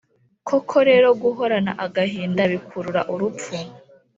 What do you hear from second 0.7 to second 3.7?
rero guhorana agahinda bikurura urupfu,